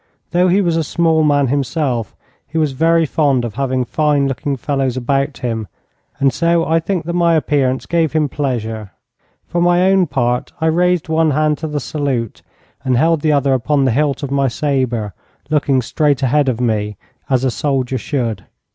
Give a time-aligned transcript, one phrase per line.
[0.31, 2.15] Though he was a small man himself,
[2.47, 5.67] he was very fond of having fine looking fellows about him,
[6.17, 8.93] and so I think that my appearance gave him pleasure.
[9.45, 12.41] For my own part, I raised one hand to the salute
[12.83, 15.13] and held the other upon the hilt of my sabre,
[15.51, 16.97] looking straight ahead of me,
[17.29, 18.47] as a soldier should.